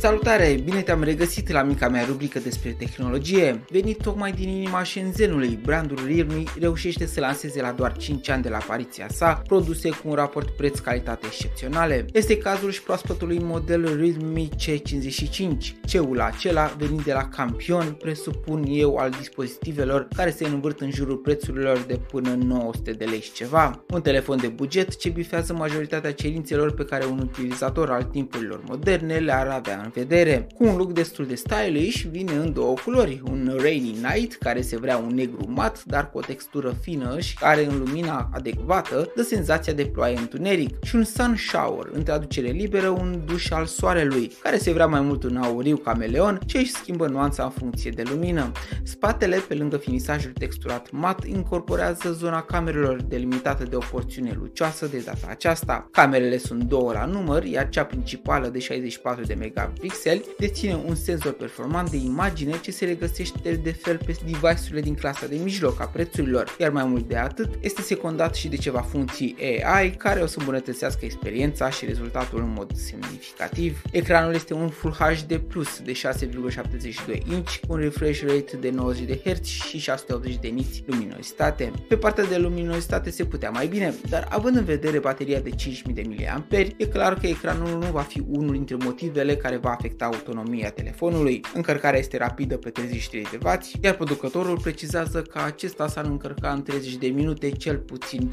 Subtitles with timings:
[0.00, 0.60] Salutare!
[0.64, 3.64] Bine te-am regăsit la mica mea rubrică despre tehnologie.
[3.70, 8.48] Venit tocmai din inima Shenzhenului, brandul Realme reușește să lanseze la doar 5 ani de
[8.48, 12.06] la apariția sa produse cu un raport preț-calitate excepționale.
[12.12, 15.80] Este cazul și proaspătului model Realme C55.
[15.84, 21.16] Ceul acela venit de la campion, presupun eu, al dispozitivelor care se învârt în jurul
[21.16, 23.84] prețurilor de până 900 de lei și ceva.
[23.90, 29.16] Un telefon de buget ce bifează majoritatea cerințelor pe care un utilizator al timpurilor moderne
[29.18, 30.46] le-ar avea în vedere.
[30.54, 34.78] Cu un look destul de stylish, vine în două culori, un rainy night care se
[34.78, 39.22] vrea un negru mat, dar cu o textură fină și care în lumina adecvată dă
[39.22, 44.32] senzația de ploaie întuneric și un sun shower, în traducere liberă un duș al soarelui,
[44.42, 48.02] care se vrea mai mult un auriu cameleon ce își schimbă nuanța în funcție de
[48.10, 48.52] lumină.
[48.82, 55.02] Spatele, pe lângă finisajul texturat mat, incorporează zona camerelor delimitată de o porțiune lucioasă de
[55.04, 55.88] data aceasta.
[55.92, 59.34] Camerele sunt două la număr, iar cea principală de 64 de
[59.78, 64.94] megapixeli deține un senzor performant de imagine ce se regăsește de fel pe device-urile din
[64.94, 68.80] clasa de mijloc a prețurilor, iar mai mult de atât este secundat și de ceva
[68.80, 73.82] funcții AI care o să îmbunătățească experiența și rezultatul în mod semnificativ.
[73.90, 79.06] Ecranul este un Full HD Plus de 6,72 inch cu un refresh rate de 90
[79.06, 81.72] de Hz și 680 de nits luminositate.
[81.88, 85.94] Pe partea de luminositate se putea mai bine, dar având în vedere bateria de 5000
[85.94, 90.04] de mAh, e clar că ecranul nu va fi unul dintre motivele care va afecta
[90.04, 91.40] autonomia telefonului.
[91.54, 93.48] Încărcarea este rapidă pe 33 de W,
[93.82, 98.30] iar producătorul precizează că acesta s-ar încărca în 30 de minute cel puțin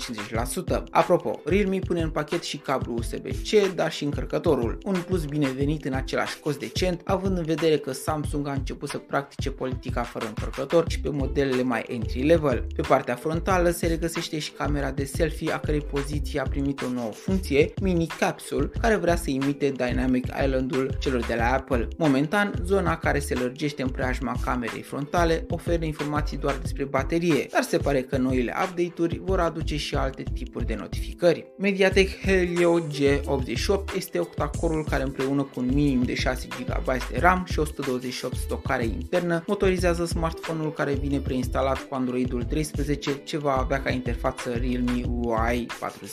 [0.77, 0.83] 50%.
[0.89, 5.93] Apropo, Realme pune în pachet și cablu USB-C, dar și încărcătorul, un plus binevenit în
[5.93, 10.85] același cost decent, având în vedere că Samsung a început să practice politica fără încărcător
[10.89, 12.65] și pe modelele mai entry-level.
[12.75, 16.89] Pe partea frontală se regăsește și camera de selfie a cărei poziție a primit o
[16.89, 21.87] nouă funcție, mini capsule, care vrea să imite Dynamic Island-ul celor de la Apple.
[21.97, 27.61] Momentan, zona care se lărgește în preajma camerei frontale oferă informații doar despre baterie, dar
[27.61, 31.45] se pare că noile update-uri vor aduce și alte tipuri de notificări.
[31.57, 37.45] Mediatek Helio G88 este octacorul care împreună cu un minim de 6 GB de RAM
[37.49, 43.81] și 128 stocare internă motorizează smartphone-ul care vine preinstalat cu Androidul 13 ce va avea
[43.81, 45.65] ca interfață Realme UI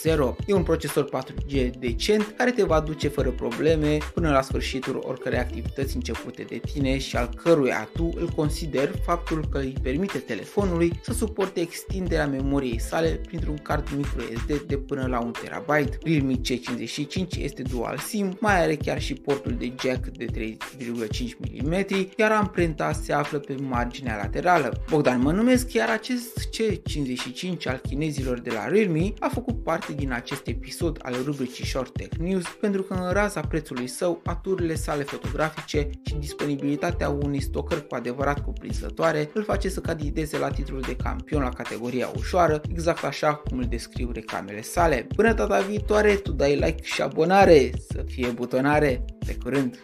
[0.06, 0.34] 4.0.
[0.46, 5.38] E un procesor 4G decent care te va duce fără probleme până la sfârșitul oricărei
[5.38, 11.00] activități începute de tine și al căruia tu îl consider faptul că îi permite telefonului
[11.02, 15.68] să suporte extinderea memoriei sale printr-un card microSD de până la 1 TB.
[16.02, 21.24] Realme C55 este dual SIM, mai are chiar și portul de jack de 3,5
[21.62, 21.86] mm,
[22.16, 24.82] iar amprenta se află pe marginea laterală.
[24.90, 30.12] Bogdan mă numesc, iar acest C55 al chinezilor de la Realme a făcut parte din
[30.12, 34.91] acest episod al rubricii Short Tech News pentru că în raza prețului său, aturile sale
[35.00, 40.96] fotografice și disponibilitatea unei stocări cu adevărat cuprinzătoare îl face să candideze la titlul de
[40.96, 45.06] campion la categoria ușoară, exact așa cum îl descriu reclamele sale.
[45.16, 49.78] Până data viitoare, tu dai like și abonare, să fie butonare, pe curând!